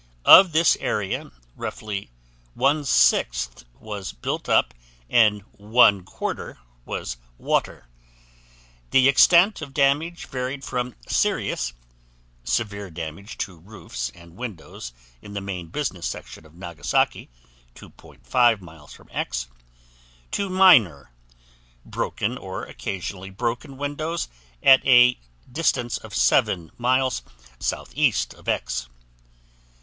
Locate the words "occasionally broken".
22.65-23.77